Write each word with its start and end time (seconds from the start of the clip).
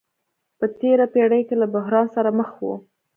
په 0.57 0.65
تېره 0.79 1.05
پېړۍ 1.13 1.41
کې 1.47 1.55
له 1.61 1.67
بحران 1.73 2.07
سره 2.15 2.29
مخ 2.39 2.49
وو. 2.63 2.75